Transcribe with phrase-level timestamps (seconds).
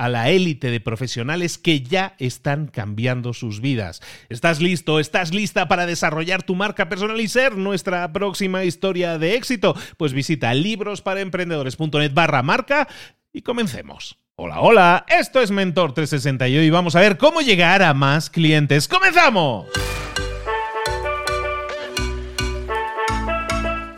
[0.00, 4.00] a la élite de profesionales que ya están cambiando sus vidas.
[4.30, 4.98] ¿Estás listo?
[4.98, 9.76] ¿Estás lista para desarrollar tu marca personal y ser nuestra próxima historia de éxito?
[9.98, 12.88] Pues visita librosparaemprendedores.net barra marca
[13.30, 14.16] y comencemos.
[14.36, 18.30] Hola, hola, esto es Mentor 360 y hoy vamos a ver cómo llegar a más
[18.30, 18.88] clientes.
[18.88, 19.66] ¡Comenzamos!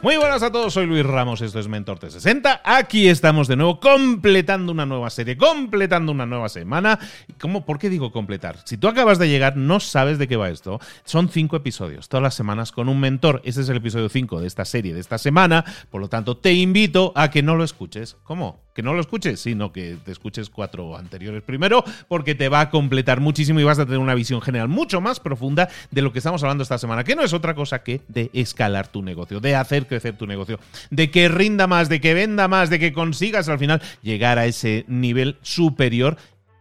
[0.03, 2.62] Muy buenas a todos, soy Luis Ramos, esto es Mentor 360.
[2.64, 6.98] Aquí estamos de nuevo completando una nueva serie, completando una nueva semana.
[7.40, 8.57] ¿Cómo, ¿Por qué digo completar?
[8.64, 10.80] Si tú acabas de llegar, no sabes de qué va esto.
[11.05, 13.42] Son cinco episodios, todas las semanas con un mentor.
[13.45, 15.64] Este es el episodio 5 de esta serie, de esta semana.
[15.89, 18.17] Por lo tanto, te invito a que no lo escuches.
[18.24, 18.72] ¿Cómo?
[18.75, 22.71] Que no lo escuches, sino que te escuches cuatro anteriores primero, porque te va a
[22.71, 26.19] completar muchísimo y vas a tener una visión general mucho más profunda de lo que
[26.19, 29.55] estamos hablando esta semana, que no es otra cosa que de escalar tu negocio, de
[29.55, 30.59] hacer crecer tu negocio,
[30.91, 34.47] de que rinda más, de que venda más, de que consigas al final llegar a
[34.47, 36.17] ese nivel superior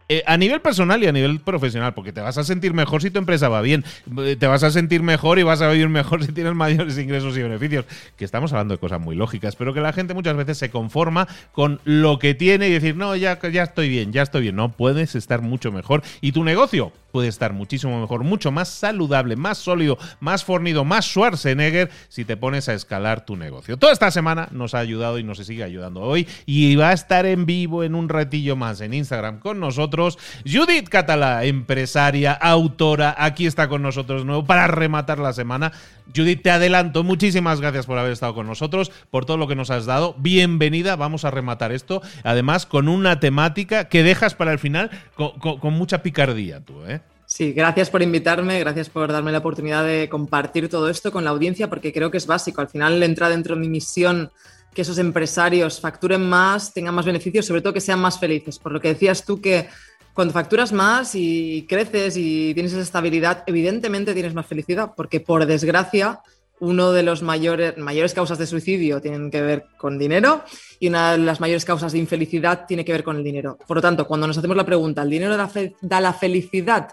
[0.08, 3.10] eh, a nivel personal y a nivel profesional, porque te vas a sentir mejor si
[3.10, 3.84] tu empresa va bien,
[4.18, 7.36] eh, te vas a sentir mejor y vas a vivir mejor si tienes mayores ingresos
[7.36, 7.84] y beneficios,
[8.16, 11.28] que estamos hablando de cosas muy lógicas, pero que la gente muchas veces se conforma
[11.52, 14.72] con lo que tiene y decir, no, ya, ya estoy bien, ya estoy bien, no,
[14.72, 16.02] puedes estar mucho mejor.
[16.20, 21.04] Y tu negocio puede estar muchísimo mejor, mucho más saludable, más sólido, más fornido, más
[21.04, 23.76] Schwarzenegger si te pones a escalar tu negocio.
[23.76, 27.26] Toda esta semana nos ha ayudado y nos sigue ayudando hoy y va a estar
[27.26, 30.18] en vivo en un ratillo más en Instagram con nosotros.
[30.44, 35.72] Judith Catalá, empresaria, autora, aquí está con nosotros nuevo para rematar la semana.
[36.14, 39.70] Judith, te adelanto, muchísimas gracias por haber estado con nosotros, por todo lo que nos
[39.70, 40.14] has dado.
[40.18, 45.72] Bienvenida, vamos a rematar esto, además con una temática que dejas para el final con,
[45.74, 47.00] mucha picardía tú, ¿eh?
[47.26, 51.30] Sí, gracias por invitarme, gracias por darme la oportunidad de compartir todo esto con la
[51.30, 52.60] audiencia, porque creo que es básico.
[52.60, 54.30] Al final entra dentro de mi misión
[54.74, 58.58] que esos empresarios facturen más, tengan más beneficios, sobre todo que sean más felices.
[58.58, 59.68] Por lo que decías tú que
[60.14, 65.46] cuando facturas más y creces y tienes esa estabilidad, evidentemente tienes más felicidad, porque por
[65.46, 66.20] desgracia
[66.60, 70.44] uno de mayores, mayores causas de suicidio tienen que ver con dinero
[70.78, 73.58] y una de las mayores causas de infelicidad tiene que ver con el dinero.
[73.66, 76.90] Por lo tanto, cuando nos hacemos la pregunta, ¿el dinero da la felicidad?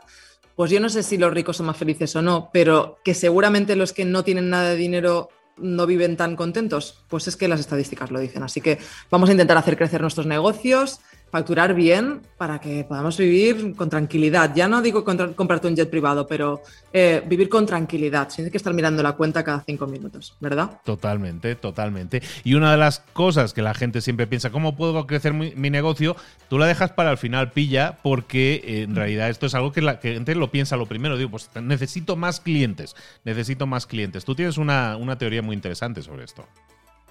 [0.60, 3.78] pues yo no sé si los ricos son más felices o no, pero que seguramente
[3.78, 7.62] los que no tienen nada de dinero no viven tan contentos, pues es que las
[7.62, 8.44] estadísticas lo dicen.
[8.44, 8.78] Así que
[9.10, 11.00] vamos a intentar hacer crecer nuestros negocios,
[11.32, 14.54] facturar bien para que podamos vivir con tranquilidad.
[14.56, 18.74] Ya no digo comprarte un jet privado, pero eh, vivir con tranquilidad, sin que estar
[18.74, 20.80] mirando la cuenta cada cinco minutos, ¿verdad?
[20.84, 22.22] Totalmente, totalmente.
[22.44, 26.16] Y una de las cosas que la gente siempre piensa, ¿cómo puedo crecer mi, negocio?
[26.50, 29.82] Tú la dejas para el final, pilla, porque eh, en realidad esto es algo que
[29.82, 31.18] la gente lo piensa lo primero.
[31.18, 34.26] Digo, pues necesito más clientes, necesito más clientes.
[34.26, 36.46] Tú tienes una, una teoría muy interesante sobre esto.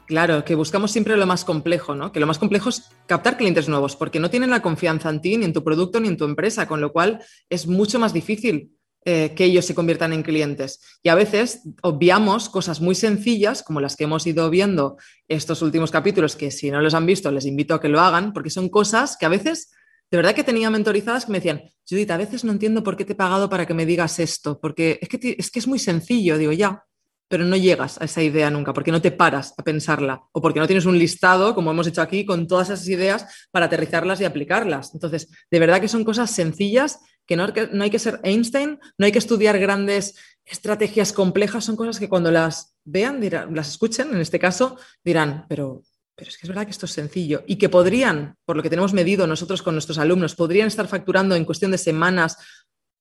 [0.08, 2.12] Claro, que buscamos siempre lo más complejo, ¿no?
[2.12, 5.36] Que lo más complejo es captar clientes nuevos, porque no tienen la confianza en ti,
[5.36, 8.72] ni en tu producto, ni en tu empresa, con lo cual es mucho más difícil
[9.04, 10.80] eh, que ellos se conviertan en clientes.
[11.02, 14.96] Y a veces obviamos cosas muy sencillas, como las que hemos ido viendo
[15.28, 18.32] estos últimos capítulos, que si no los han visto, les invito a que lo hagan,
[18.32, 19.70] porque son cosas que a veces,
[20.10, 23.04] de verdad que tenía mentorizadas que me decían, Judith, a veces no entiendo por qué
[23.04, 25.78] te he pagado para que me digas esto, porque es que, es, que es muy
[25.78, 26.82] sencillo, digo, ya,
[27.28, 30.60] pero no llegas a esa idea nunca, porque no te paras a pensarla o porque
[30.60, 34.24] no tienes un listado, como hemos hecho aquí, con todas esas ideas para aterrizarlas y
[34.24, 34.94] aplicarlas.
[34.94, 39.06] Entonces, de verdad que son cosas sencillas, que no, no hay que ser Einstein, no
[39.06, 40.16] hay que estudiar grandes
[40.46, 45.44] estrategias complejas, son cosas que cuando las vean, dirán, las escuchen, en este caso, dirán,
[45.46, 45.82] pero,
[46.16, 48.70] pero es que es verdad que esto es sencillo y que podrían, por lo que
[48.70, 52.38] tenemos medido nosotros con nuestros alumnos, podrían estar facturando en cuestión de semanas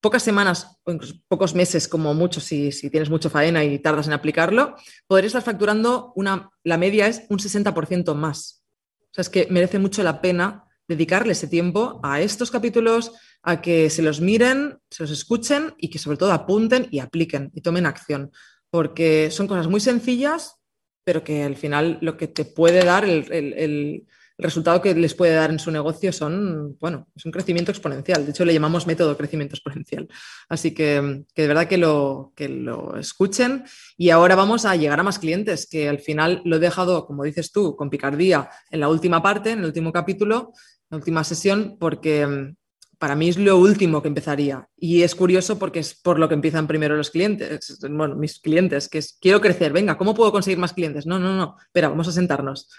[0.01, 4.13] pocas semanas o incluso pocos meses, como mucho, si, tienes mucho faena y tardas en
[4.13, 4.75] aplicarlo,
[5.07, 8.63] podrías estar facturando una, la media es un 60% más.
[9.01, 13.11] O sea, es que merece mucho la pena dedicarle ese tiempo a estos capítulos,
[13.41, 17.51] a que se los miren, se los escuchen y que sobre todo apunten y apliquen
[17.53, 18.31] y tomen acción,
[18.69, 20.55] porque son cosas muy sencillas,
[21.03, 24.07] pero que al final lo que te puede dar el
[24.37, 28.23] resultado que les puede dar en su negocio son, bueno, es un crecimiento exponencial.
[28.23, 30.07] De hecho, le llamamos método crecimiento exponencial.
[30.47, 33.63] Así que, de verdad que lo, que lo escuchen.
[33.97, 37.23] Y ahora vamos a llegar a más clientes, que al final lo he dejado, como
[37.23, 41.23] dices tú, con picardía en la última parte, en el último capítulo, en la última
[41.23, 42.55] sesión, porque mm,
[42.99, 44.67] para mí es lo último que empezaría.
[44.77, 48.87] Y es curioso porque es por lo que empiezan primero los clientes, bueno, mis clientes,
[48.87, 51.07] que es, quiero crecer, venga, ¿cómo puedo conseguir más clientes?
[51.07, 52.69] No, no, no, espera, vamos a sentarnos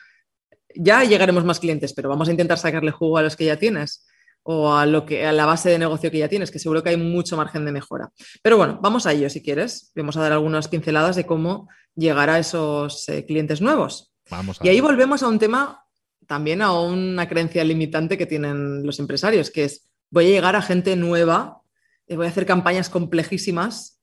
[0.79, 4.07] ya llegaremos más clientes, pero vamos a intentar sacarle jugo a los que ya tienes
[4.45, 6.91] o a, lo que, a la base de negocio que ya tienes, que seguro que
[6.91, 8.11] hay mucho margen de mejora.
[8.43, 9.93] Pero bueno, vamos a ello si quieres.
[9.95, 14.15] Vamos a dar algunas pinceladas de cómo llegar a esos eh, clientes nuevos.
[14.31, 15.85] Vamos y ahí volvemos a un tema,
[16.27, 20.63] también a una creencia limitante que tienen los empresarios, que es voy a llegar a
[20.63, 21.61] gente nueva,
[22.07, 23.99] eh, voy a hacer campañas complejísimas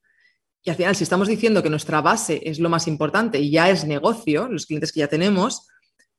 [0.66, 3.69] y al final, si estamos diciendo que nuestra base es lo más importante y ya
[3.69, 5.68] es negocio, los clientes que ya tenemos,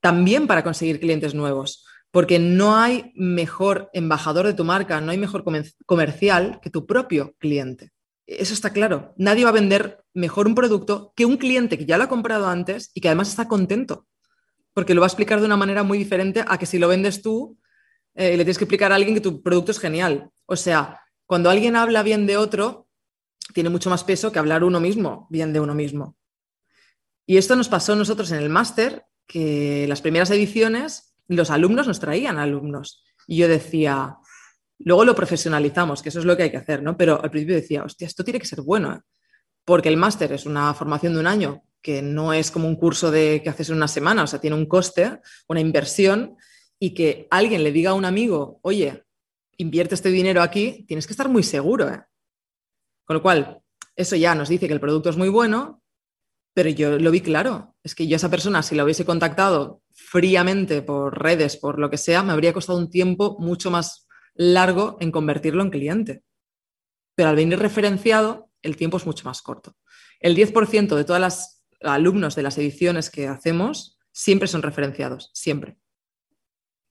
[0.06, 5.19] también para conseguir clientes nuevos, porque no hay mejor embajador de tu marca, no hay
[5.19, 5.43] mejor
[5.85, 7.91] comercial que tu propio cliente.
[8.25, 9.14] Eso está claro.
[9.17, 12.47] Nadie va a vender mejor un producto que un cliente que ya lo ha comprado
[12.47, 14.06] antes y que además está contento,
[14.75, 17.20] porque lo va a explicar de una manera muy diferente a que si lo vendes
[17.20, 17.59] tú
[18.14, 20.31] eh, le tienes que explicar a alguien que tu producto es genial.
[20.47, 22.87] O sea, cuando alguien habla bien de otro,
[23.55, 26.17] tiene mucho más peso que hablar uno mismo bien de uno mismo.
[27.26, 31.87] Y esto nos pasó a nosotros en el máster que las primeras ediciones los alumnos
[31.87, 33.05] nos traían alumnos.
[33.26, 34.17] Y yo decía,
[34.78, 36.96] luego lo profesionalizamos, que eso es lo que hay que hacer, ¿no?
[36.96, 39.00] Pero al principio decía, hostia, esto tiene que ser bueno, ¿eh?
[39.64, 43.11] porque el máster es una formación de un año, que no es como un curso
[43.11, 46.37] de que haces en una semana, o sea, tiene un coste, una inversión,
[46.78, 49.05] y que alguien le diga a un amigo, oye,
[49.56, 51.88] invierte este dinero aquí, tienes que estar muy seguro.
[51.88, 52.02] ¿eh?
[53.05, 53.61] Con lo cual,
[53.94, 55.82] eso ya nos dice que el producto es muy bueno,
[56.56, 57.76] pero yo lo vi claro.
[57.82, 61.91] Es que yo a esa persona, si la hubiese contactado fríamente por redes, por lo
[61.91, 66.23] que sea, me habría costado un tiempo mucho más largo en convertirlo en cliente.
[67.14, 69.76] Pero al venir referenciado, el tiempo es mucho más corto.
[70.19, 75.76] El 10% de todos los alumnos de las ediciones que hacemos siempre son referenciados, siempre.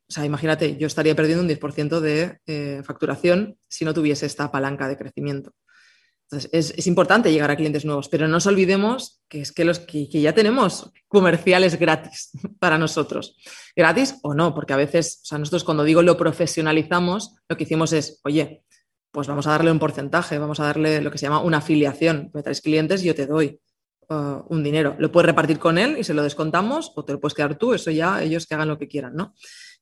[0.07, 4.51] O sea, imagínate, yo estaría perdiendo un 10% de eh, facturación si no tuviese esta
[4.51, 5.55] palanca de crecimiento.
[6.31, 9.79] Entonces, es, importante llegar a clientes nuevos, pero no nos olvidemos que es que los
[9.79, 13.37] que, ya tenemos comerciales gratis para nosotros.
[13.75, 18.21] Gratis o no, porque a veces, nosotros cuando digo lo profesionalizamos, lo que hicimos es,
[18.23, 18.63] oye,
[19.11, 22.31] pues vamos a darle un porcentaje, vamos a darle lo que se llama una afiliación.
[22.33, 23.61] Me traes clientes y yo te doy
[24.09, 24.95] uh, un dinero.
[24.99, 27.73] Lo puedes repartir con él y se lo descontamos o te lo puedes quedar tú,
[27.73, 29.35] eso ya ellos que hagan lo que quieran, ¿no?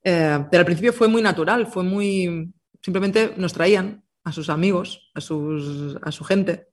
[0.03, 5.11] Eh, pero al principio fue muy natural, fue muy, simplemente nos traían a sus amigos,
[5.13, 6.67] a, sus, a su gente.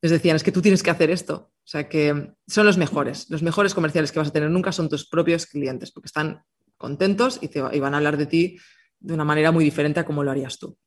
[0.00, 1.50] Les decían, es que tú tienes que hacer esto.
[1.52, 3.28] O sea que son los mejores.
[3.30, 6.42] Los mejores comerciales que vas a tener nunca son tus propios clientes, porque están
[6.76, 8.58] contentos y, te, van a hablar de ti
[9.00, 10.78] de una manera muy diferente a cómo lo harías tú.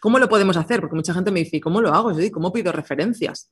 [0.00, 0.80] ¿Cómo lo podemos hacer?
[0.80, 2.18] Porque mucha gente me dice, ¿cómo lo hago?
[2.18, 3.50] Yo ¿cómo pido referencias?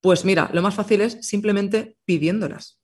[0.00, 2.80] Pues mira, lo más fácil es simplemente pidiéndolas.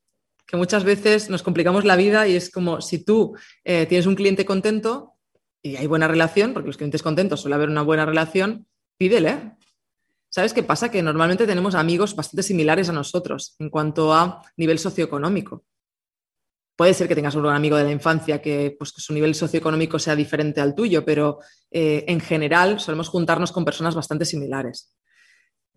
[0.47, 4.15] Que muchas veces nos complicamos la vida y es como si tú eh, tienes un
[4.15, 5.15] cliente contento,
[5.63, 9.57] y hay buena relación, porque los clientes contentos suele haber una buena relación, pídele.
[10.29, 10.91] ¿Sabes qué pasa?
[10.91, 15.65] Que normalmente tenemos amigos bastante similares a nosotros en cuanto a nivel socioeconómico.
[16.77, 20.17] Puede ser que tengas un amigo de la infancia que, pues, su nivel socioeconómico sea
[20.17, 21.41] diferente al tuyo, pero
[21.71, 24.95] eh, en general solemos juntarnos con personas bastante similares.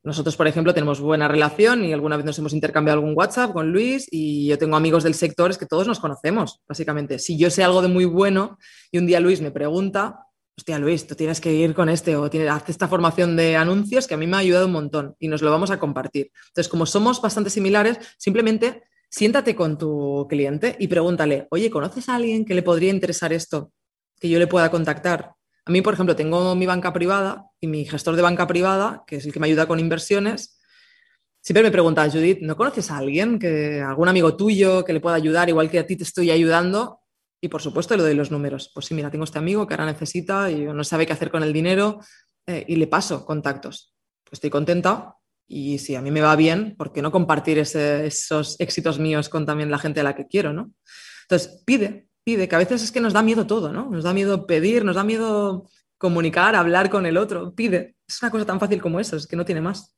[0.04, 3.72] Nosotros, por ejemplo, tenemos buena relación y alguna vez nos hemos intercambiado algún WhatsApp con
[3.72, 7.20] Luis y yo tengo amigos del sector, es que todos nos conocemos, básicamente.
[7.20, 8.58] Si yo sé algo de muy bueno
[8.92, 12.30] y un día Luis me pregunta, hostia Luis, tú tienes que ir con este o
[12.30, 15.30] tienes, haz esta formación de anuncios que a mí me ha ayudado un montón y
[15.30, 16.32] nos lo vamos a compartir.
[16.50, 22.16] Entonces, como somos bastante similares, simplemente siéntate con tu cliente y pregúntale, oye, ¿conoces a
[22.16, 23.72] alguien que le podría interesar esto?
[24.20, 25.32] Que yo le pueda contactar.
[25.66, 29.18] A mí, por ejemplo, tengo mi banca privada y mi gestor de banca privada, que
[29.18, 30.60] es el que me ayuda con inversiones,
[31.44, 35.18] Siempre me pregunta, Judith, ¿no conoces a alguien, que, algún amigo tuyo que le pueda
[35.18, 37.02] ayudar, igual que a ti te estoy ayudando?
[37.42, 38.72] Y por supuesto le doy los números.
[38.74, 41.44] Pues sí, mira, tengo este amigo que ahora necesita y no sabe qué hacer con
[41.44, 42.00] el dinero
[42.48, 43.94] eh, y le paso contactos.
[44.24, 48.58] Pues estoy contenta y si a mí me va bien, ¿por qué no compartir esos
[48.62, 50.72] éxitos míos con también la gente a la que quiero, ¿no?
[51.24, 53.90] Entonces, pide, pide, que a veces es que nos da miedo todo, ¿no?
[53.90, 57.96] Nos da miedo pedir, nos da miedo comunicar, hablar con el otro, pide.
[58.08, 59.96] Es una cosa tan fácil como eso, es que no tiene más.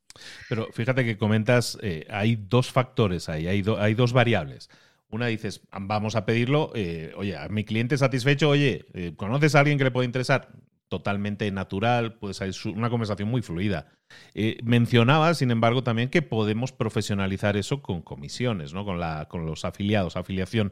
[0.48, 4.70] Pero fíjate que comentas, eh, hay dos factores ahí, hay, hay dos variables.
[5.10, 9.60] Una dices, vamos a pedirlo, eh, oye, a mi cliente satisfecho, oye, eh, ¿conoces a
[9.60, 10.50] alguien que le puede interesar?
[10.89, 13.88] Totalmente natural, puede ser una conversación muy fluida.
[14.63, 18.86] mencionaba, sin embargo, también que podemos profesionalizar eso con comisiones, ¿no?
[18.86, 20.72] Con, la, con los afiliados, afiliación.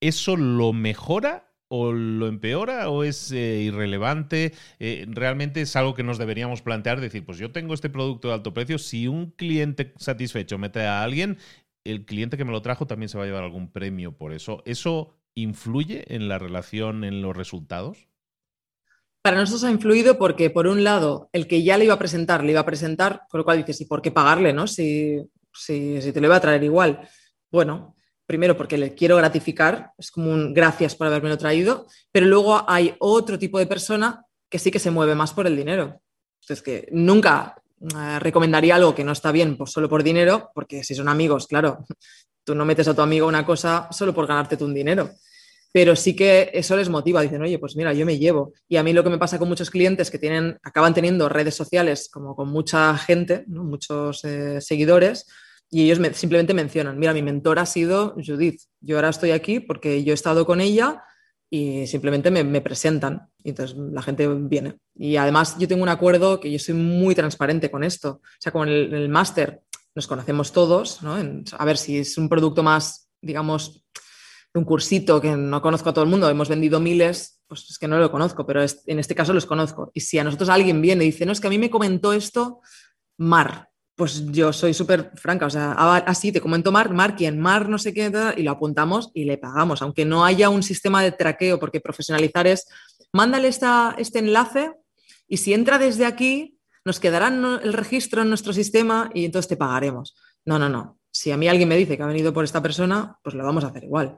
[0.00, 4.52] ¿Eso lo mejora o lo empeora o es eh, irrelevante?
[4.78, 8.34] Eh, realmente es algo que nos deberíamos plantear, decir, pues yo tengo este producto de
[8.34, 11.38] alto precio, si un cliente satisfecho mete a alguien,
[11.84, 14.62] el cliente que me lo trajo también se va a llevar algún premio por eso.
[14.66, 18.08] ¿Eso influye en la relación, en los resultados?
[19.22, 22.44] Para nosotros ha influido porque, por un lado, el que ya le iba a presentar,
[22.44, 24.66] le iba a presentar, con lo cual dices, ¿y por qué pagarle, no?
[24.66, 25.18] Si,
[25.52, 27.08] si, si te lo iba a traer igual.
[27.50, 27.96] Bueno,
[28.28, 32.62] primero porque le quiero gratificar, es como un gracias por haberme lo traído, pero luego
[32.68, 36.02] hay otro tipo de persona que sí que se mueve más por el dinero.
[36.42, 40.84] Entonces, que nunca eh, recomendaría algo que no está bien pues, solo por dinero, porque
[40.84, 41.86] si son amigos, claro,
[42.44, 45.08] tú no metes a tu amigo una cosa solo por ganarte un dinero.
[45.72, 48.52] Pero sí que eso les motiva, dicen, oye, pues mira, yo me llevo.
[48.68, 51.54] Y a mí lo que me pasa con muchos clientes que tienen, acaban teniendo redes
[51.54, 55.26] sociales como con mucha gente, muchos eh, seguidores,
[55.70, 59.60] y ellos me, simplemente mencionan, mira, mi mentor ha sido Judith, yo ahora estoy aquí
[59.60, 61.02] porque yo he estado con ella
[61.50, 64.78] y simplemente me, presentan y entonces la gente viene.
[64.94, 68.20] Y además yo tengo un acuerdo que yo soy muy transparente con esto.
[68.22, 69.62] O sea, con el, el máster
[69.94, 71.16] nos conocemos todos, ¿no?
[71.16, 73.84] a ver si es un producto más, digamos,
[74.54, 77.88] un cursito que no conozco a todo el mundo, hemos vendido miles, pues es que
[77.88, 79.90] no lo conozco, pero en este caso los conozco.
[79.94, 82.12] Y si a nosotros alguien viene y dice, no, es que a mí me comentó
[82.12, 82.60] esto
[83.16, 83.68] Mar,
[83.98, 87.78] pues yo soy súper franca, o sea, así te comento Mar, Mar, quien Mar no
[87.78, 91.58] sé qué, y lo apuntamos y le pagamos, aunque no haya un sistema de traqueo,
[91.58, 92.68] porque profesionalizar es,
[93.12, 94.70] mándale esta, este enlace
[95.26, 99.56] y si entra desde aquí, nos quedará el registro en nuestro sistema y entonces te
[99.56, 100.14] pagaremos.
[100.44, 101.00] No, no, no.
[101.10, 103.64] Si a mí alguien me dice que ha venido por esta persona, pues lo vamos
[103.64, 104.16] a hacer igual.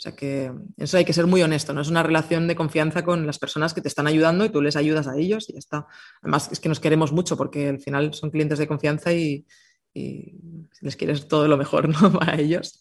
[0.00, 3.04] O sea que eso hay que ser muy honesto, no es una relación de confianza
[3.04, 5.58] con las personas que te están ayudando y tú les ayudas a ellos y ya
[5.58, 5.86] está.
[6.22, 9.44] Además es que nos queremos mucho porque al final son clientes de confianza y,
[9.92, 12.10] les quieres todo lo mejor ¿no?
[12.18, 12.80] para ellos.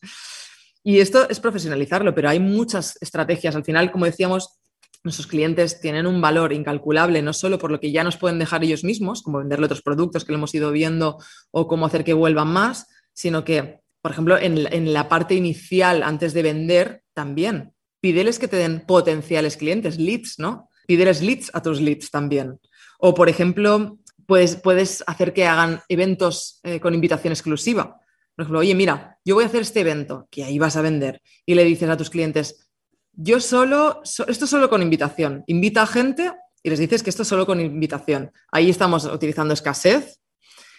[0.82, 3.54] Y esto es profesionalizarlo, pero hay muchas estrategias.
[3.54, 4.58] Al final, como decíamos,
[5.04, 8.64] nuestros clientes tienen un valor incalculable, no solo por lo que ya nos pueden dejar
[8.64, 11.18] ellos mismos, como venderle otros productos que lo hemos ido viendo
[11.52, 16.34] o cómo hacer que vuelvan más, sino que por ejemplo, en, la parte inicial, antes
[16.34, 17.74] de vender, también.
[18.00, 20.70] Pídeles que te den potenciales clientes, leads, ¿no?
[20.88, 22.62] Pídeles leads a tus leads también.
[22.98, 28.00] O, por ejemplo, puedes, hacer que hagan eventos eh, con invitación exclusiva.
[28.34, 31.22] Por ejemplo, oye, mira, yo voy a hacer este evento, que ahí vas a vender,
[31.46, 32.70] y le dices a tus clientes,
[33.12, 35.44] yo solo, esto solo con invitación.
[35.48, 36.32] Invita a gente
[36.64, 38.32] y les dices que esto es solo con invitación.
[38.50, 40.22] Ahí estamos utilizando escasez,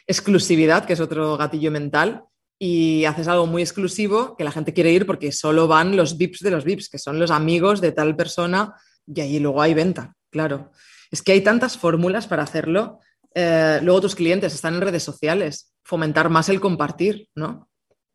[0.07, 2.25] exclusividad, que es otro gatillo mental,
[2.63, 6.41] y haces algo muy exclusivo que la gente quiere ir porque solo van los VIPs
[6.41, 8.75] de los VIPs, que son los amigos de tal persona
[9.07, 10.71] y ahí luego hay venta, claro.
[11.11, 13.01] Es que hay tantas fórmulas para hacerlo.
[13.35, 17.71] Eh, luego tus clientes están en redes sociales, fomentar más el compartir, ¿no?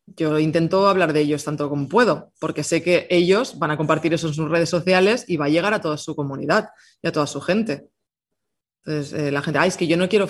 [0.06, 4.14] Yo intento hablar de ellos tanto como puedo, porque sé que ellos van a compartir
[4.14, 6.68] eso en sus redes sociales y va a llegar a toda su comunidad
[7.02, 7.88] y a toda su gente.
[8.86, 10.28] Entonces, eh, la gente, ay, es que yo no quiero,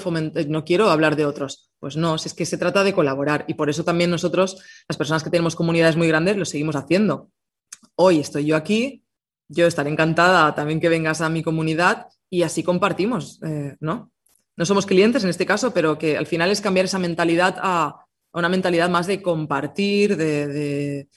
[0.48, 1.70] no quiero hablar de otros.
[1.78, 5.22] Pues no, es que se trata de colaborar y por eso también nosotros, las personas
[5.22, 7.30] que tenemos comunidades muy grandes, lo seguimos haciendo.
[7.96, 9.04] Hoy estoy yo aquí,
[9.48, 14.10] yo estaré encantada también que vengas a mi comunidad y así compartimos, eh, ¿no?
[14.56, 18.06] No somos clientes en este caso, pero que al final es cambiar esa mentalidad a,
[18.32, 21.08] una mentalidad más de compartir, de,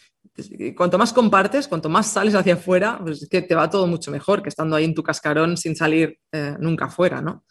[0.75, 4.11] cuanto más compartes, cuanto más sales hacia afuera, pues es que te va todo mucho
[4.11, 7.45] mejor que estando ahí en tu cascarón sin salir eh, nunca afuera, ¿no?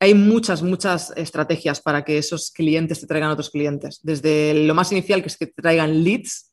[0.00, 4.00] Hay muchas, muchas estrategias para que esos clientes te traigan otros clientes.
[4.02, 6.52] Desde lo más inicial, que es que traigan leads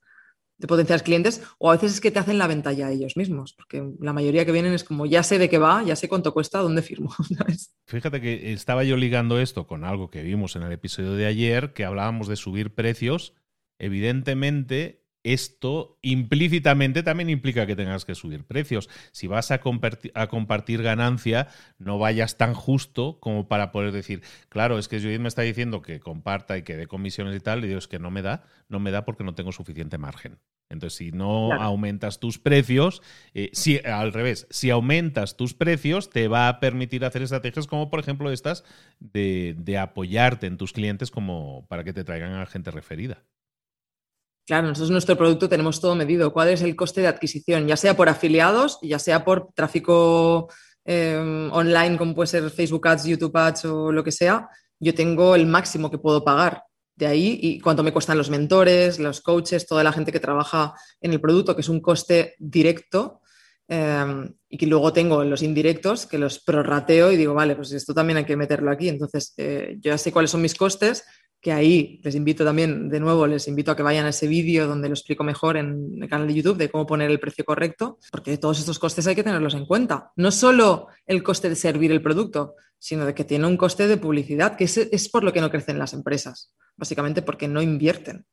[0.61, 3.53] de potenciales clientes, o a veces es que te hacen la venta ya ellos mismos,
[3.53, 6.33] porque la mayoría que vienen es como, ya sé de qué va, ya sé cuánto
[6.33, 7.11] cuesta, dónde firmo.
[7.87, 11.73] Fíjate que estaba yo ligando esto con algo que vimos en el episodio de ayer,
[11.73, 13.33] que hablábamos de subir precios.
[13.79, 18.89] Evidentemente, esto implícitamente también implica que tengas que subir precios.
[19.11, 19.61] Si vas a,
[20.13, 21.47] a, compartir ganancia,
[21.77, 25.81] no vayas tan justo como para poder decir, claro, es que Judith me está diciendo
[25.81, 28.43] que comparta y que dé comisiones y tal, y digo, es que no me da,
[28.67, 30.39] no me da porque no tengo suficiente margen.
[30.69, 33.01] Entonces, si no aumentas tus precios,
[33.33, 37.89] eh, si, al revés, si aumentas tus precios, te va a permitir hacer estrategias como,
[37.89, 38.63] por ejemplo, estas
[38.99, 43.25] de, de apoyarte en tus clientes como para que te traigan a gente referida.
[44.51, 46.33] Claro, nosotros nuestro producto tenemos todo medido.
[46.33, 47.69] ¿Cuál es el coste de adquisición?
[47.69, 50.49] Ya sea por afiliados, ya sea por tráfico
[50.83, 54.49] em, online, como puede ser Facebook Ads, YouTube Ads o lo que sea.
[54.77, 56.63] Yo tengo el máximo que puedo pagar
[56.97, 60.73] de ahí y cuánto me cuestan los mentores, los coaches, toda la gente que trabaja
[60.99, 63.21] en el producto, que es un coste directo.
[63.69, 67.93] Em, y que luego tengo los indirectos que los prorrateo y digo, vale, pues esto
[67.93, 68.89] también hay que meterlo aquí.
[68.89, 71.05] Entonces, eh, yo ya sé cuáles son mis costes
[71.41, 74.67] que ahí les invito también, de nuevo, les invito a que vayan a ese vídeo
[74.67, 77.97] donde lo explico mejor en el canal de YouTube de cómo poner el precio correcto,
[78.11, 80.11] porque todos estos costes hay que tenerlos en cuenta.
[80.15, 83.97] No solo el coste de servir el producto, sino de que tiene un coste de
[83.97, 88.27] publicidad, que es, por lo que no crecen las empresas, básicamente porque no invierten.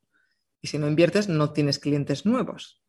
[0.60, 2.82] Y si no inviertes, no tienes clientes nuevos.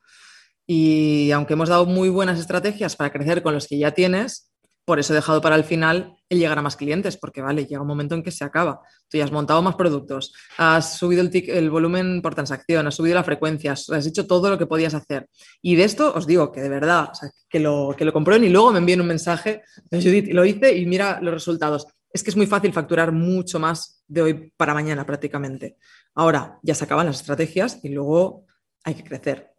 [0.67, 4.48] Y aunque hemos dado muy buenas estrategias para crecer con los que ya tienes,
[4.89, 7.79] por eso he dejado para el final el llegar a más clientes, porque vale, llega
[7.79, 8.81] un momento en que se acaba.
[9.07, 13.23] Tú ya has montado más productos, has subido el, volumen por transacción, has subido la
[13.23, 15.29] frecuencia, has, hecho todo lo que podías hacer.
[15.61, 17.11] Y de esto os digo que de verdad,
[17.47, 20.87] que, lo, que lo comprueben y luego me envíen un mensaje, Judith, lo hice y
[20.87, 21.85] mira los resultados.
[22.11, 25.77] Es que es muy fácil facturar mucho más de hoy para mañana prácticamente.
[26.15, 28.47] Ahora ya se acaban las estrategias y luego
[28.83, 29.51] hay que crecer.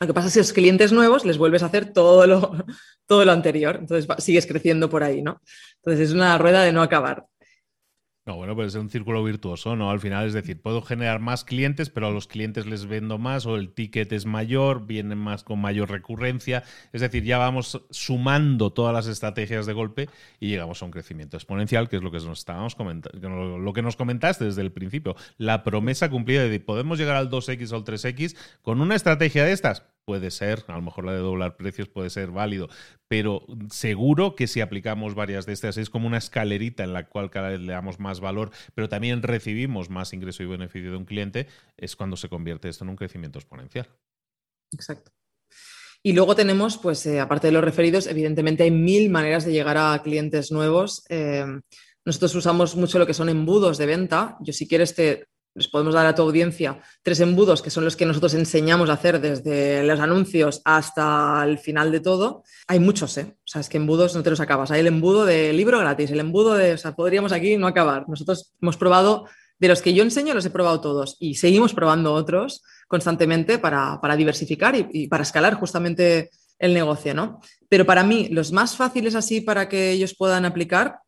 [0.00, 2.64] Lo que pasa es que los clientes nuevos les vuelves a hacer todo lo,
[3.06, 5.40] todo lo anterior, entonces sigues creciendo por ahí, ¿no?
[5.76, 7.26] Entonces es una rueda de no acabar.
[8.24, 9.90] No, bueno, pues es un círculo virtuoso, ¿no?
[9.90, 13.46] Al final es decir, puedo generar más clientes, pero a los clientes les vendo más
[13.46, 16.62] o el ticket es mayor, vienen más con mayor recurrencia.
[16.92, 21.36] Es decir, ya vamos sumando todas las estrategias de golpe y llegamos a un crecimiento
[21.36, 25.16] exponencial, que es lo que nos estábamos comentando, lo que nos comentaste desde el principio.
[25.36, 29.50] La promesa cumplida de podemos llegar al 2X o al 3X con una estrategia de
[29.50, 32.68] estas puede ser, a lo mejor la de doblar precios puede ser válido,
[33.08, 37.30] pero seguro que si aplicamos varias de estas es como una escalerita en la cual
[37.30, 41.04] cada vez le damos más valor, pero también recibimos más ingreso y beneficio de un
[41.04, 43.88] cliente, es cuando se convierte esto en un crecimiento exponencial.
[44.72, 45.12] Exacto.
[46.04, 49.78] Y luego tenemos, pues eh, aparte de los referidos, evidentemente hay mil maneras de llegar
[49.78, 51.04] a clientes nuevos.
[51.08, 51.44] Eh,
[52.04, 54.36] nosotros usamos mucho lo que son embudos de venta.
[54.40, 57.96] Yo si quieres te les podemos dar a tu audiencia tres embudos que son los
[57.96, 62.42] que nosotros enseñamos a hacer desde los anuncios hasta el final de todo.
[62.66, 63.36] Hay muchos, ¿eh?
[63.38, 64.70] O sea, es que embudos no te los acabas.
[64.70, 68.08] Hay el embudo de libro gratis, el embudo de, o sea, podríamos aquí no acabar.
[68.08, 69.26] Nosotros hemos probado,
[69.58, 73.98] de los que yo enseño, los he probado todos y seguimos probando otros constantemente para,
[74.16, 77.40] diversificar y, y, para escalar justamente el negocio, ¿no?
[77.68, 81.00] Pero para mí, los más fáciles así para que ellos puedan aplicar,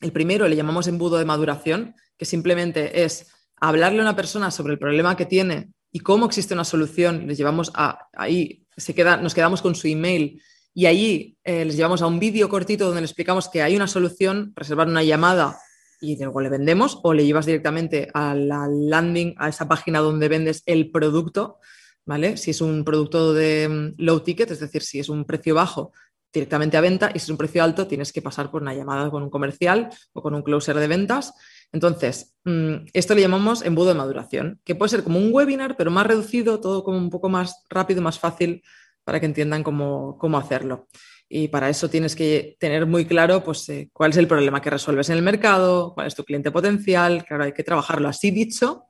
[0.00, 3.26] el primero le llamamos embudo de maduración, que simplemente es
[3.62, 7.38] hablarle a una persona sobre el problema que tiene y cómo existe una solución, les
[7.38, 10.42] llevamos a, ahí, se queda, nos quedamos con su email
[10.74, 13.86] y ahí eh, les llevamos a un vídeo cortito donde le explicamos que hay una
[13.86, 15.60] solución, reservar una llamada
[16.00, 20.28] y luego le vendemos o le llevas directamente a la landing, a esa página donde
[20.28, 21.60] vendes el producto,
[22.04, 22.36] ¿vale?
[22.38, 25.92] Si es un producto de mm, low ticket, es decir, si es un precio bajo,
[26.32, 29.08] directamente a venta y si es un precio alto, tienes que pasar por una llamada
[29.08, 31.34] con un comercial o con un closer de ventas
[31.72, 35.90] entonces, mm, esto le llamamos embudo de maduración, que puede ser como un webinar, pero
[35.90, 38.62] más reducido, todo como un poco más rápido, más fácil
[39.04, 40.88] para que entiendan cómo, hacerlo.
[41.28, 44.68] Y para eso tienes que tener muy claro pues, eh, cuál es el problema que
[44.68, 48.84] resuelves en el mercado, cuál es tu cliente potencial, claro, hay que trabajarlo así dicho.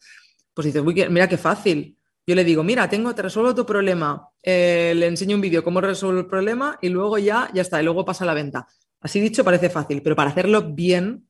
[0.52, 1.96] Pues dices, mira qué fácil.
[2.26, 5.80] Yo le digo, mira, tengo, te resuelvo tu problema, eh, le enseño un vídeo cómo
[5.80, 8.66] resuelvo el problema y luego ya, ya está, y luego pasa la venta.
[9.00, 11.26] Así dicho parece fácil, pero para hacerlo bien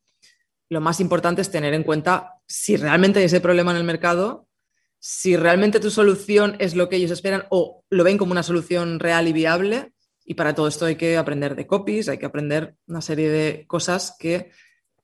[0.72, 4.48] lo más importante es tener en cuenta si realmente hay ese problema en el mercado,
[4.98, 8.98] si realmente tu solución es lo que ellos esperan o lo ven como una solución
[8.98, 9.92] real y viable.
[10.24, 13.66] Y para todo esto hay que aprender de copies, hay que aprender una serie de
[13.66, 14.50] cosas que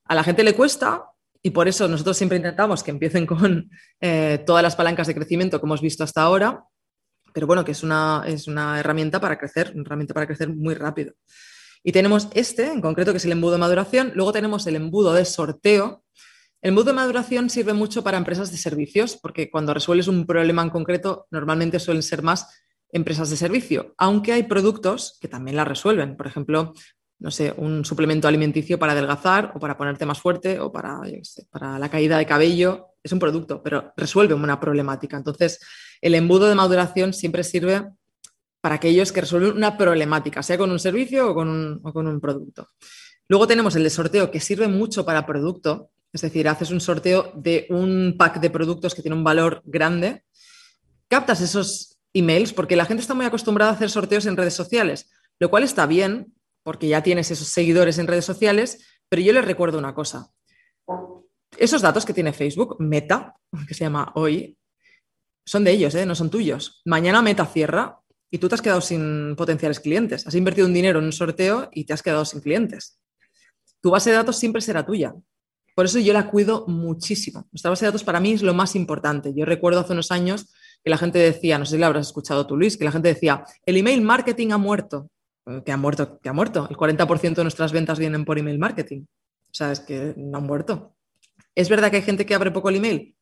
[0.04, 1.04] a la gente le cuesta
[1.42, 5.60] y por eso nosotros siempre intentamos que empiecen con eh, todas las palancas de crecimiento
[5.60, 6.64] que hemos visto hasta ahora,
[7.34, 10.74] pero bueno, que es una, es una herramienta para crecer, una herramienta para crecer muy
[10.74, 11.12] rápido.
[11.88, 14.12] Y tenemos este, en concreto, que es el embudo de maduración.
[14.14, 16.04] Luego tenemos el embudo de sorteo.
[16.60, 20.60] El embudo de maduración sirve mucho para empresas de servicios, porque cuando resuelves un problema
[20.60, 22.46] en concreto, normalmente suelen ser más
[22.92, 26.14] empresas de servicio, aunque hay productos que también la resuelven.
[26.14, 26.74] Por ejemplo,
[27.20, 31.00] no sé, un suplemento alimenticio para adelgazar o para ponerte más fuerte o para,
[31.48, 32.88] para la caída de cabello.
[33.02, 35.16] Es un producto, pero resuelve una problemática.
[35.16, 35.58] Entonces,
[36.02, 37.82] el embudo de maduración siempre sirve
[38.60, 41.48] para aquellos que resuelven una problemática, sea con un servicio o con
[41.84, 42.68] un, producto.
[43.28, 47.32] Luego tenemos el de sorteo, que sirve mucho para producto, es decir, haces un sorteo
[47.36, 50.24] de un pack de productos que tiene un valor grande,
[51.08, 55.10] captas esos emails, porque la gente está muy acostumbrada a hacer sorteos en redes sociales,
[55.38, 59.44] lo cual está bien, porque ya tienes esos seguidores en redes sociales, pero yo les
[59.44, 60.30] recuerdo una cosa.
[61.56, 64.58] Esos datos que tiene Facebook, Meta, que se llama hoy,
[65.46, 66.04] son de ellos, ¿eh?
[66.04, 66.82] no son tuyos.
[66.84, 67.97] Mañana Meta cierra
[68.30, 70.26] y tú te has quedado sin potenciales clientes.
[70.26, 72.98] Has invertido un dinero en un sorteo y te has quedado sin clientes.
[73.80, 75.14] Tu base de datos siempre será tuya.
[75.74, 77.46] Por eso yo la cuido muchísimo.
[77.52, 79.32] Nuestra base de datos para mí es lo más importante.
[79.34, 82.46] Yo recuerdo hace unos años que la gente decía, no sé si lo habrás escuchado
[82.46, 85.08] tú, Luis, que la gente decía, el email marketing ha muerto.
[85.46, 86.66] Eh, que ha muerto, que ha muerto.
[86.68, 89.02] El 40% de nuestras ventas vienen por email marketing.
[89.02, 90.96] O sea, es que no han muerto.
[91.54, 93.16] ¿Es verdad que hay gente que abre poco el email?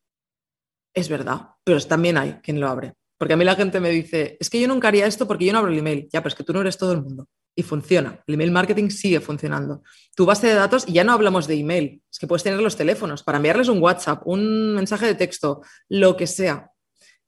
[0.93, 2.95] Es verdad, pero también hay quien lo abre.
[3.17, 5.53] Porque a mí la gente me dice, es que yo nunca haría esto porque yo
[5.53, 6.07] no abro el email.
[6.11, 7.27] Ya, pero es que tú no eres todo el mundo.
[7.55, 8.23] Y funciona.
[8.27, 9.81] El email marketing sigue funcionando.
[10.15, 12.75] Tu base de datos, y ya no hablamos de email, es que puedes tener los
[12.75, 16.71] teléfonos para enviarles un WhatsApp, un mensaje de texto, lo que sea.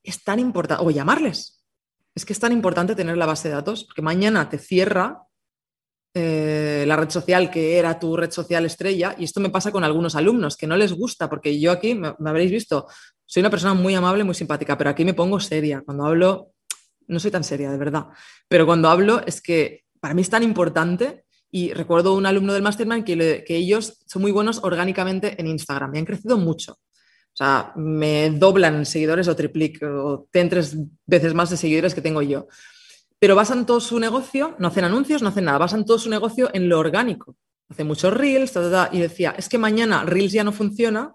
[0.04, 1.64] Es tan importante, o llamarles.
[2.14, 5.24] Es que es tan importante tener la base de datos, porque mañana te cierra
[6.14, 9.84] eh, la red social que era tu red social estrella, y esto me pasa con
[9.84, 12.88] algunos alumnos que no les gusta, porque yo aquí, me habréis visto,
[13.30, 15.84] soy una persona muy amable, muy simpática, pero aquí me pongo seria.
[15.86, 16.54] Cuando hablo,
[17.08, 18.08] no soy tan seria, de verdad.
[18.48, 22.64] Pero cuando hablo es que para mí es tan importante y recuerdo un alumno del
[22.64, 26.72] Mastermind que, ellos son muy buenos orgánicamente en Instagram y han crecido mucho.
[26.74, 32.02] O sea, me doblan seguidores o triplic o tienen tres veces más de seguidores que
[32.02, 32.48] tengo yo.
[33.20, 36.50] Pero basan todo su negocio, no hacen anuncios, no hacen nada, basan todo su negocio
[36.52, 37.36] en lo orgánico.
[37.70, 38.54] Hacen muchos reels,
[38.92, 41.14] y decía, es que mañana reels ya no funciona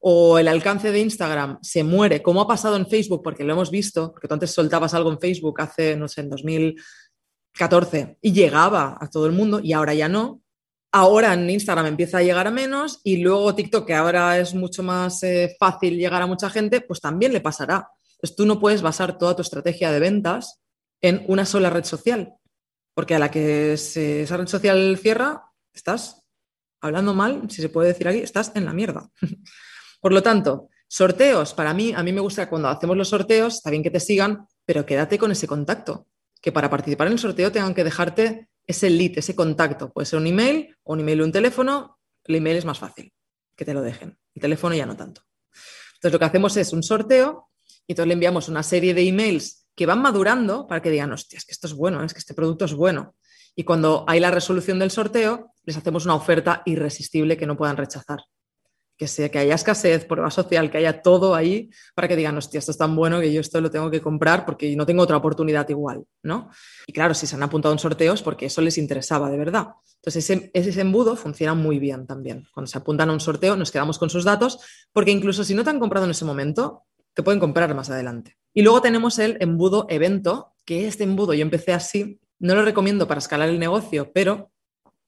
[0.00, 3.70] o el alcance de Instagram se muere, como ha pasado en Facebook, porque lo hemos
[3.70, 8.96] visto, porque tú antes soltabas algo en Facebook hace, no sé, en 2014 y llegaba
[9.00, 10.40] a todo el mundo y ahora ya no.
[10.90, 14.82] Ahora en Instagram empieza a llegar a menos y luego TikTok, que ahora es mucho
[14.82, 17.88] más eh, fácil llegar a mucha gente, pues también le pasará.
[18.12, 20.60] Entonces tú no puedes basar toda tu estrategia de ventas
[21.00, 22.34] en una sola red social,
[22.94, 26.22] porque a la que esa red social cierra, estás
[26.80, 29.10] hablando mal, si se puede decir aquí, estás en la mierda.
[30.00, 33.70] Por lo tanto, sorteos, para mí, a mí me gusta cuando hacemos los sorteos, está
[33.70, 36.06] bien que te sigan, pero quédate con ese contacto.
[36.40, 39.92] Que para participar en el sorteo tengan que dejarte ese lead, ese contacto.
[39.92, 41.98] Puede ser un email o un email o un teléfono.
[42.24, 43.12] El email es más fácil
[43.56, 44.16] que te lo dejen.
[44.34, 45.22] El teléfono ya no tanto.
[45.94, 47.48] Entonces lo que hacemos es un sorteo
[47.86, 51.38] y entonces le enviamos una serie de emails que van madurando para que digan, hostia,
[51.38, 53.16] es que esto es bueno, es que este producto es bueno.
[53.56, 57.76] Y cuando hay la resolución del sorteo, les hacemos una oferta irresistible que no puedan
[57.76, 58.20] rechazar
[58.98, 62.58] que sea que haya escasez, prueba social, que haya todo ahí para que digan, hostia,
[62.58, 65.16] esto es tan bueno que yo esto lo tengo que comprar porque no tengo otra
[65.16, 66.50] oportunidad igual, ¿no?
[66.86, 69.68] Y claro, si se han apuntado en sorteos porque eso les interesaba de verdad.
[69.96, 72.46] Entonces, ese, ese embudo funciona muy bien también.
[72.52, 74.58] Cuando se apuntan a un sorteo, nos quedamos con sus datos
[74.92, 76.82] porque incluso si no te han comprado en ese momento,
[77.14, 78.36] te pueden comprar más adelante.
[78.52, 83.06] Y luego tenemos el embudo evento, que este embudo yo empecé así, no lo recomiendo
[83.06, 84.50] para escalar el negocio, pero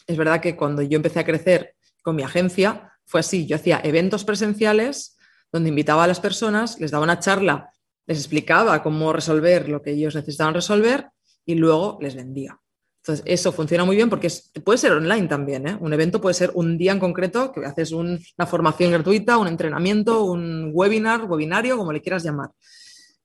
[0.06, 3.80] es verdad que cuando yo empecé a crecer con mi agencia, fue así, yo hacía
[3.82, 5.16] eventos presenciales
[5.52, 7.72] donde invitaba a las personas, les daba una charla,
[8.06, 11.08] les explicaba cómo resolver lo que ellos necesitaban resolver
[11.44, 12.56] y luego les vendía.
[13.02, 14.28] Entonces, eso funciona muy bien porque
[14.64, 15.66] puede ser online también.
[15.66, 15.76] ¿eh?
[15.80, 20.22] Un evento puede ser un día en concreto que haces una formación gratuita, un entrenamiento,
[20.22, 22.50] un webinar, webinario, como le quieras llamar.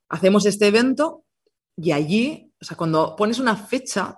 [0.09, 1.25] Hacemos este evento
[1.77, 4.17] y allí, o sea, cuando pones una fecha,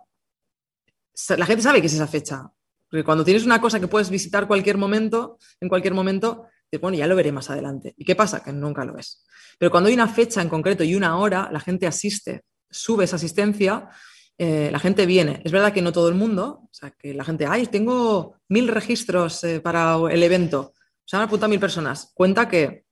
[1.36, 2.49] la gente sabe que es esa fecha.
[2.89, 6.47] Porque cuando tienes una cosa que puedes visitar cualquier momento, en cualquier momento,
[6.82, 7.93] bueno, ya lo veré más adelante.
[7.97, 8.43] ¿Y qué pasa?
[8.43, 9.26] Que nunca lo ves.
[9.58, 13.15] Pero cuando hay una fecha en concreto y una hora, la gente asiste, sube esa
[13.15, 13.89] asistencia,
[14.38, 15.41] eh, la gente viene.
[15.43, 18.67] Es verdad que no todo el mundo, o sea, que la gente, ay, tengo mil
[18.67, 20.73] registros eh, para el evento,
[21.06, 22.12] se han mil personas.
[22.13, 22.84] Cuenta que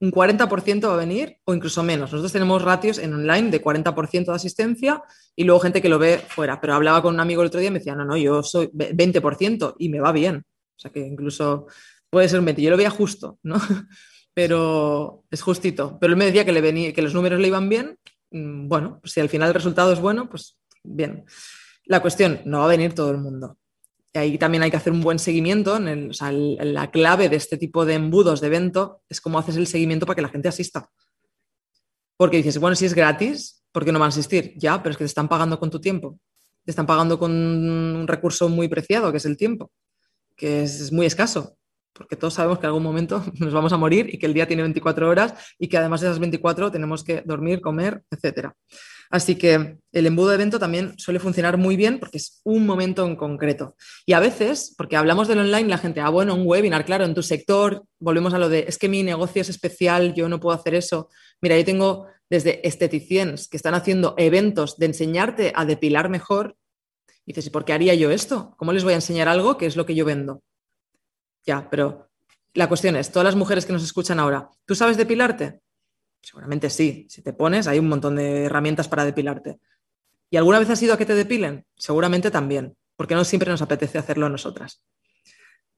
[0.00, 2.10] un 40% va a venir o incluso menos.
[2.10, 5.02] Nosotros tenemos ratios en online de 40% de asistencia
[5.36, 6.60] y luego gente que lo ve fuera.
[6.60, 8.68] Pero hablaba con un amigo el otro día y me decía, no, no, yo soy
[8.68, 10.36] 20% y me va bien.
[10.36, 11.66] O sea que incluso
[12.08, 12.62] puede ser un 20.
[12.62, 13.60] Yo lo veía justo, ¿no?
[14.34, 15.98] Pero es justito.
[16.00, 17.98] Pero él me decía que, le venía, que los números le iban bien.
[18.30, 21.26] Mm, bueno, si al final el resultado es bueno, pues bien.
[21.84, 23.59] La cuestión, no va a venir todo el mundo
[24.18, 25.76] ahí también hay que hacer un buen seguimiento.
[25.76, 26.10] En
[26.74, 30.16] la clave de este tipo de embudos de evento es cómo haces el seguimiento para
[30.16, 30.90] que la gente asista.
[32.16, 34.52] Porque dices, bueno, si es gratis, ¿por qué no van a asistir?
[34.56, 36.18] Ya, pero es que te están pagando con tu tiempo.
[36.64, 39.70] te están pagando con un recurso muy preciado, que es el tiempo,
[40.36, 41.56] que es muy escaso,
[41.92, 44.46] porque todos sabemos que en algún momento nos vamos a morir y que el día
[44.46, 48.50] tiene 24 horas y que además de esas 24 tenemos que dormir, comer, etc.
[49.10, 53.04] Así que el embudo de evento también suele funcionar muy bien porque es un momento
[53.04, 53.74] en concreto.
[54.06, 57.14] Y a veces, porque hablamos del online, la gente, ah, bueno, un webinar, claro, en
[57.14, 60.56] tu sector, volvemos a lo de, es que mi negocio es especial, yo no puedo
[60.56, 61.08] hacer eso.
[61.40, 66.56] Mira, yo tengo desde esteticiens que están haciendo eventos de enseñarte a depilar mejor.
[67.26, 68.54] Y dices, ¿y por qué haría yo esto?
[68.56, 70.42] ¿Cómo les voy a enseñar algo que es lo que yo vendo?
[71.44, 72.10] Ya, pero
[72.54, 75.60] la cuestión es, todas las mujeres que nos escuchan ahora, ¿tú sabes depilarte?
[76.22, 77.06] Seguramente sí.
[77.08, 79.58] Si te pones, hay un montón de herramientas para depilarte.
[80.30, 81.66] ¿Y alguna vez has ido a que te depilen?
[81.76, 84.82] Seguramente también, porque no siempre nos apetece hacerlo a nosotras.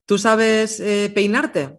[0.04, 1.78] ¿Tú sabes eh, peinarte?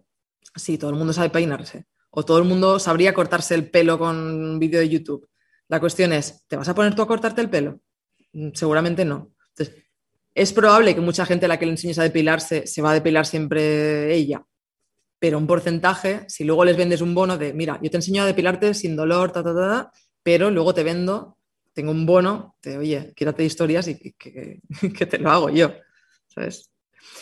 [0.56, 1.86] Sí, todo el mundo sabe peinarse.
[2.10, 5.28] O todo el mundo sabría cortarse el pelo con un vídeo de YouTube.
[5.68, 7.80] La cuestión es, ¿te vas a poner tú a cortarte el pelo?
[8.32, 9.32] Mm, seguramente no.
[9.50, 9.84] Entonces,
[10.34, 12.94] es probable que mucha gente a la que le enseñes a depilarse se va a
[12.94, 14.44] depilar siempre ella,
[15.24, 18.26] pero un porcentaje, si luego les vendes un bono de, mira, yo te enseño a
[18.26, 19.90] depilarte sin dolor, ta, ta, ta,
[20.22, 21.38] pero luego te vendo,
[21.72, 24.60] tengo un bono de, oye, quírate historias y que,
[25.06, 25.72] te lo hago yo,
[26.26, 26.70] ¿sabes?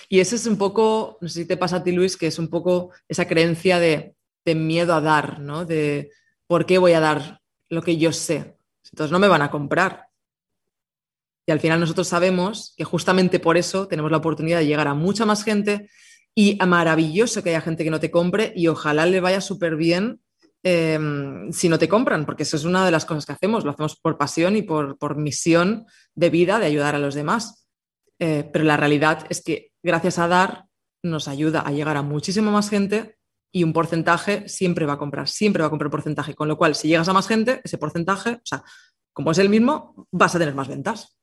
[0.08, 2.40] Y ese es un poco, no sé si te pasa a ti, Luis, que es
[2.40, 5.64] un poco esa creencia de, de miedo a dar, ¿no?
[5.64, 6.10] De
[6.48, 8.56] por qué voy a dar lo que yo sé.
[8.90, 10.08] Entonces no me van a comprar.
[11.46, 14.94] Y al final nosotros sabemos que justamente por eso tenemos la oportunidad de llegar a
[14.94, 15.88] mucha más gente
[16.34, 20.20] y maravilloso que haya gente que no te compre y ojalá le vaya súper bien
[20.62, 23.72] em, si no te compran, porque eso es una de las cosas que hacemos, lo
[23.72, 27.66] hacemos por pasión y por, misión de vida de ayudar a los demás.
[28.18, 30.66] Eh, pero la realidad es que gracias a dar
[31.02, 33.16] nos ayuda a llegar a muchísima más gente
[33.52, 36.74] y un porcentaje siempre va a comprar, siempre va a comprar porcentaje, con lo cual
[36.74, 38.62] si llegas a más gente, ese porcentaje, o sea,
[39.12, 41.18] como es el mismo, vas a tener más ventas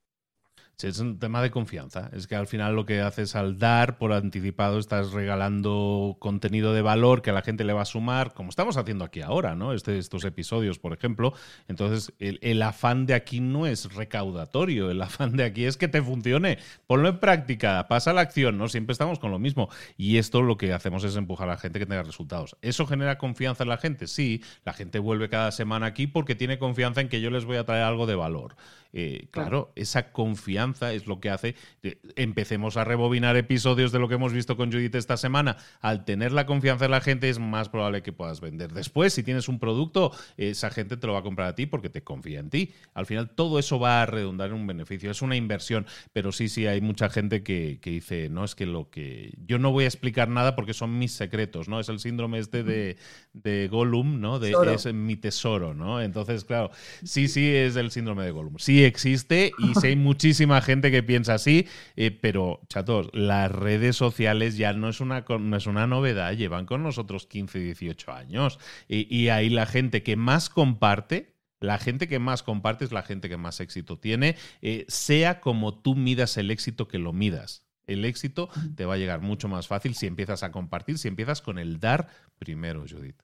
[0.87, 2.09] es un tema de confianza.
[2.13, 6.81] Es que al final lo que haces al dar por anticipado estás regalando contenido de
[6.81, 9.73] valor que a la gente le va a sumar, como estamos haciendo aquí ahora, ¿no?
[9.73, 11.33] Este, estos episodios, por ejemplo.
[11.67, 16.01] Entonces, el, afán de aquí no es recaudatorio, el afán de aquí es que te
[16.01, 16.59] funcione.
[16.87, 18.69] Ponlo en práctica, pasa la acción, ¿no?
[18.69, 19.69] Siempre estamos con lo mismo.
[19.97, 22.55] Y esto lo que hacemos es empujar a la gente que tenga resultados.
[22.61, 24.07] ¿Eso genera confianza en la gente?
[24.07, 27.57] Sí, la gente vuelve cada semana aquí porque tiene confianza en que yo les voy
[27.57, 28.55] a traer algo de valor.
[28.91, 31.55] Eh, claro, esa confianza es lo que hace.
[31.81, 35.57] que empecemos a rebobinar episodios de lo que hemos visto con Judith esta semana.
[35.81, 38.73] Al tener la confianza en la gente, es más probable que puedas vender.
[38.73, 41.89] Después, si tienes un producto, esa gente te lo va a comprar a ti porque
[41.89, 42.71] te confía en ti.
[42.93, 45.11] Al final, todo eso va a redundar en un beneficio.
[45.11, 48.89] Es una inversión, pero sí, sí, hay mucha gente que, dice, no, es que lo
[48.89, 49.33] que.
[49.45, 51.79] Yo no voy a explicar nada porque son mis secretos, ¿no?
[51.79, 52.97] Es el síndrome este de,
[53.33, 54.39] de Gollum, ¿no?
[54.39, 56.01] De, es mi tesoro, ¿no?
[56.01, 56.71] Entonces, claro,
[57.03, 58.57] sí, sí, es el síndrome de Gollum.
[58.57, 63.95] Sí existe y sé hay muchísima gente que piensa así, eh, pero chatos, las redes
[63.95, 68.59] sociales ya no es, una, no es una novedad, llevan con nosotros 15, 18 años.
[68.87, 73.29] Y, ahí la gente que más comparte, la gente que más comparte es la gente
[73.29, 77.63] que más éxito tiene, eh, sea como tú midas el éxito que lo midas.
[77.85, 81.41] El éxito te va a llegar mucho más fácil si empiezas a compartir, si empiezas
[81.41, 83.19] con el dar primero, Judith.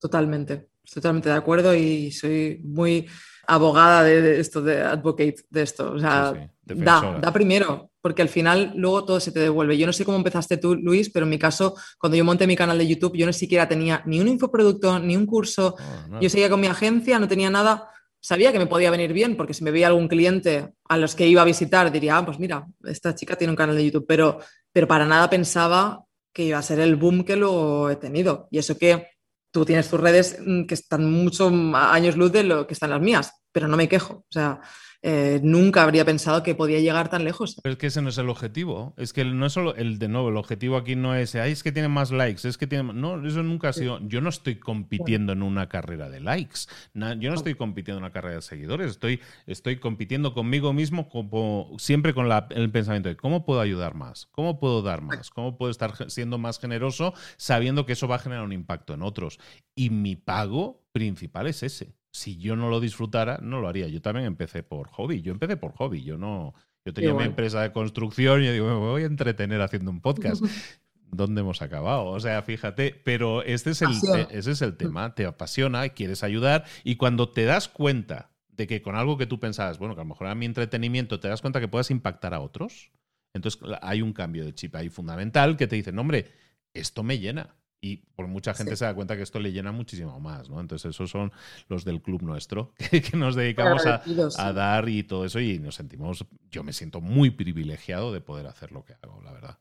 [0.00, 3.06] Totalmente, totalmente de acuerdo y soy muy
[3.46, 5.92] abogada de, esto, de advocate de esto.
[5.92, 9.76] O sea, da, da primero, porque al final luego todo se te devuelve.
[9.76, 12.56] Yo no sé cómo empezaste tú, Luis, pero en mi caso, cuando yo monté mi
[12.56, 15.74] canal de YouTube, yo no siquiera tenía ni un infoproducto, ni un curso.
[15.78, 17.88] Oh, yo seguía con mi agencia, no tenía nada.
[18.20, 21.26] Sabía que me podía venir bien, porque si me veía algún cliente a los que
[21.26, 24.38] iba a visitar, diría, ah, pues mira, esta chica tiene un canal de YouTube, pero,
[24.72, 28.46] pero para nada pensaba que iba a ser el boom que luego he tenido.
[28.50, 29.08] Y eso que
[29.50, 33.00] tú tienes tus redes mm, que están muchos años luz de lo que están las
[33.00, 34.14] mías, pero no me quejo.
[34.14, 34.60] O sea,
[35.02, 37.58] eh, nunca habría pensado que podía llegar tan lejos.
[37.62, 38.92] Pero es que ese no es el objetivo.
[38.98, 41.62] Es que no es solo el de nuevo, el objetivo aquí no es, Ay, es
[41.62, 42.92] que tiene más likes, es que tiene.
[42.92, 43.98] No, eso nunca ha sido.
[44.06, 46.60] Yo no estoy compitiendo en una carrera de likes.
[46.94, 48.90] yo no estoy compitiendo en una carrera de seguidores.
[48.90, 54.26] Estoy, estoy compitiendo conmigo mismo como, siempre con el pensamiento de cómo puedo ayudar más,
[54.26, 58.18] cómo puedo dar más, cómo puedo estar siendo más generoso sabiendo que eso va a
[58.18, 59.38] generar un impacto en otros.
[59.74, 63.88] Y mi pago principal es ese si yo no lo disfrutara, no lo haría.
[63.88, 65.22] Yo también empecé por hobby.
[65.22, 66.02] Yo empecé por hobby.
[66.02, 66.54] Yo no.
[66.84, 70.00] Yo tenía mi empresa de construcción y yo digo, me voy a entretener haciendo un
[70.00, 70.42] podcast.
[71.12, 72.06] ¿Dónde hemos acabado?
[72.06, 73.90] O sea, fíjate, pero este es el,
[74.30, 75.14] ese es el tema.
[75.14, 79.40] Te apasiona, quieres ayudar y cuando te das cuenta de que con algo que tú
[79.40, 82.32] pensabas, bueno, que a lo mejor era mi entretenimiento, te das cuenta que puedes impactar
[82.32, 82.92] a otros,
[83.34, 86.30] entonces hay un cambio de chip ahí fundamental que te dice, no, hombre,
[86.74, 90.20] esto me llena Y por mucha gente se da cuenta que esto le llena muchísimo
[90.20, 90.60] más, ¿no?
[90.60, 91.32] Entonces, esos son
[91.68, 94.02] los del club nuestro, que, nos dedicamos a,
[94.36, 98.46] a, dar y todo eso, y nos sentimos, yo me siento muy privilegiado de poder
[98.46, 99.58] hacer lo que hago, la verdad.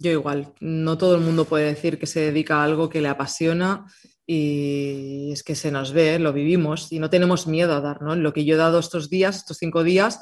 [0.00, 3.08] Yo igual, no todo el mundo puede decir que se dedica a algo que le
[3.08, 3.86] apasiona
[4.24, 8.14] y es que se nos ve, lo vivimos y no tenemos miedo a dar, ¿no?
[8.14, 10.20] Lo que yo he dado estos días, estos cinco días,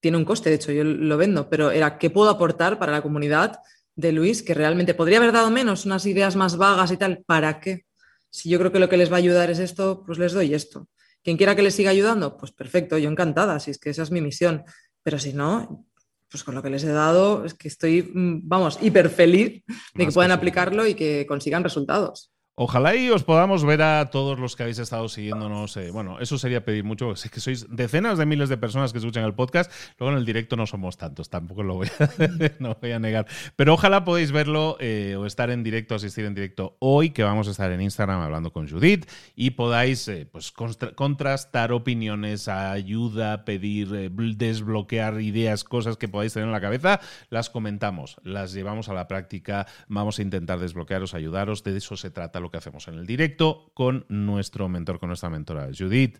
[0.00, 3.02] tiene un coste, de hecho yo lo vendo, pero era qué puedo aportar para la
[3.02, 3.58] comunidad
[4.00, 7.60] de Luis, que realmente podría haber dado menos, unas ideas más vagas y tal, ¿para
[7.60, 7.84] qué?
[8.30, 10.54] Si yo creo que lo que les va a ayudar es esto, pues les doy
[10.54, 10.88] esto.
[11.22, 14.10] Quien quiera que les siga ayudando, pues perfecto, yo encantada, si es que esa es
[14.10, 14.64] mi misión.
[15.02, 15.86] Pero si no,
[16.30, 19.62] pues con lo que les he dado, es que estoy, mm, vamos, hiper feliz
[19.94, 22.32] de que puedan aplicarlo y que consigan resultados.
[22.62, 25.78] Ojalá y os podamos ver a todos los que habéis estado siguiéndonos.
[25.78, 28.98] Eh, bueno, eso sería pedir mucho, sé que sois decenas de miles de personas que
[28.98, 29.72] escuchan el podcast.
[29.98, 32.10] Luego en el directo no somos tantos, tampoco lo voy a,
[32.58, 33.26] no voy a negar.
[33.56, 37.48] Pero ojalá podéis verlo eh, o estar en directo, asistir en directo hoy, que vamos
[37.48, 44.12] a estar en Instagram hablando con Judith y podáis eh, pues, contrastar opiniones, ayuda, pedir,
[44.36, 47.00] desbloquear ideas, cosas que podáis tener en la cabeza.
[47.30, 51.64] Las comentamos, las llevamos a la práctica, vamos a intentar desbloquearos, ayudaros.
[51.64, 55.30] De eso se trata lo que hacemos en el directo con nuestro mentor, con nuestra
[55.30, 56.18] mentora Judith.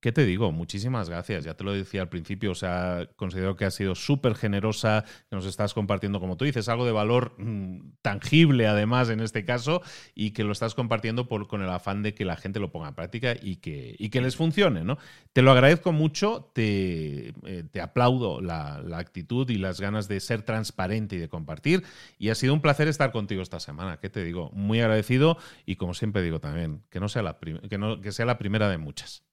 [0.00, 0.52] ¿Qué te digo?
[0.52, 1.44] Muchísimas gracias.
[1.44, 5.34] Ya te lo decía al principio, o sea, considero que has sido súper generosa, que
[5.34, 9.82] nos estás compartiendo, como tú dices, algo de valor mm, tangible además en este caso,
[10.14, 12.94] y que lo estás compartiendo con el afán de que la gente lo ponga en
[12.94, 14.98] práctica y que, les funcione, ¿no?
[15.32, 21.16] Te lo agradezco mucho, te, eh, aplaudo la, actitud y las ganas de ser transparente
[21.16, 21.84] y de compartir,
[22.18, 23.98] y ha sido un placer estar contigo esta semana.
[23.98, 24.50] ¿Qué te digo?
[24.52, 29.27] Muy agradecido y como siempre digo también, que, no, que sea la primera de muchas.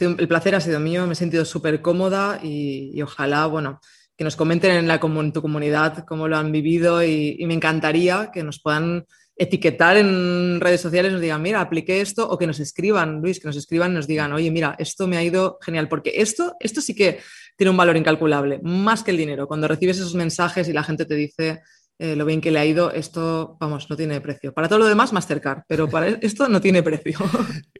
[0.00, 3.80] El placer ha sido mío, me he sentido súper cómoda y, ojalá, bueno,
[4.16, 8.42] que nos comenten en, la, tu comunidad cómo lo han vivido y, me encantaría que
[8.42, 9.06] nos puedan
[9.38, 13.46] etiquetar en redes sociales, nos digan, mira, apliqué esto, o que nos escriban, Luis, que
[13.46, 16.80] nos escriban y nos digan, oye, mira, esto me ha ido genial, porque esto, esto
[16.80, 17.20] sí que
[17.54, 19.46] tiene un valor incalculable, más que el dinero.
[19.46, 21.60] Cuando recibes esos mensajes y la gente te dice,
[21.98, 24.52] eh, lo bien que le ha ido, esto, vamos, no tiene precio.
[24.52, 27.18] Para todo lo demás, Mastercard, pero para esto no tiene precio.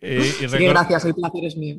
[0.01, 1.77] Eh, gracias, el placer es mío.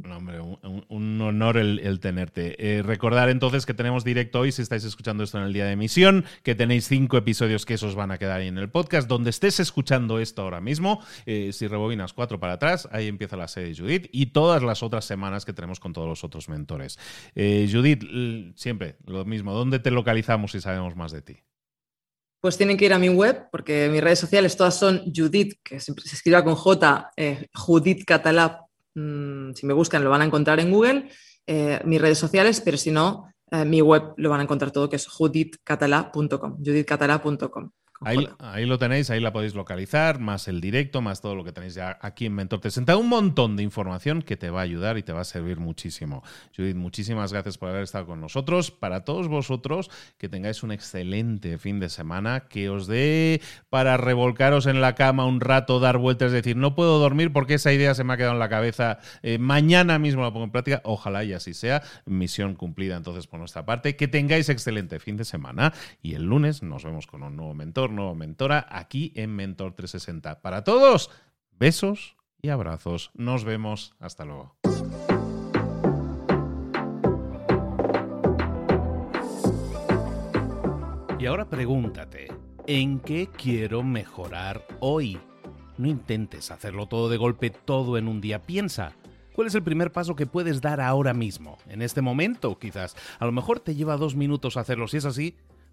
[0.90, 2.56] un, honor el, tenerte.
[2.60, 5.72] Eh, recordar entonces que tenemos directo hoy, si estáis escuchando esto en el día de
[5.72, 9.08] emisión, que tenéis cinco episodios que esos van a quedar ahí en el podcast.
[9.08, 13.76] Donde estés escuchando esto ahora mismo, si rebobinas cuatro para atrás, ahí empieza la serie
[13.76, 17.00] Judith y todas las otras semanas que tenemos con todos los otros mentores.
[17.36, 18.04] Judith,
[18.56, 21.47] siempre lo mismo, ¿dónde te localizamos si sabemos más de ti?
[22.40, 25.80] Pues tienen que ir a mi web, porque mis redes sociales todas son Judith, que
[25.80, 28.62] se escriba con J, eh, Judith Catalá.
[28.94, 31.10] Mm, si me buscan lo van a encontrar en Google,
[31.46, 34.90] eh, mis redes sociales, pero si no, eh, mi web lo van a encontrar todo,
[34.90, 37.72] que es judithcatalá.com, judithcatalá.com.
[38.02, 41.74] Ahí, lo tenéis, ahí la podéis localizar, más el directo, más todo lo que tenéis
[41.74, 42.96] ya aquí en Mentor 60.
[42.96, 46.24] Un montón de información que te va a ayudar y te va a servir muchísimo.
[46.56, 48.70] Judith, muchísimas gracias por haber estado con nosotros.
[48.70, 54.68] Para todos vosotros, que tengáis un excelente fin de semana, que os dé para revolcaros
[54.68, 58.04] en la cama un rato, dar vueltas, decir, no puedo dormir porque esa idea se
[58.04, 59.00] me ha quedado en la cabeza.
[59.24, 60.82] Eh, mañana mismo la pongo en práctica.
[60.84, 61.82] Ojalá y así sea.
[62.06, 63.96] Misión cumplida entonces por nuestra parte.
[63.96, 67.87] Que tengáis excelente fin de semana y el lunes nos vemos con un nuevo mentor
[67.92, 70.42] nuevo mentora aquí en Mentor 360.
[70.42, 71.10] Para todos,
[71.52, 73.12] besos y abrazos.
[73.14, 73.94] Nos vemos.
[74.00, 74.58] Hasta luego.
[81.20, 82.28] Y ahora pregúntate,
[82.68, 85.18] ¿en qué quiero mejorar hoy?
[85.80, 88.44] No intentes hacerlo todo de golpe, todo en un día.
[88.44, 88.94] Piensa,
[89.34, 91.58] ¿cuál es el primer paso que puedes dar ahora mismo?
[91.68, 92.96] En este momento, quizás.
[93.18, 94.88] A lo mejor te lleva dos minutos hacerlo.
[94.88, 95.36] Si es así,